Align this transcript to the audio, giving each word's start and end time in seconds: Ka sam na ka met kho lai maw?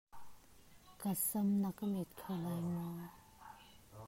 Ka 0.99 1.11
sam 1.27 1.47
na 1.61 1.69
ka 1.77 1.85
met 1.93 2.09
kho 2.19 2.31
lai 2.43 2.61
maw? 2.73 2.95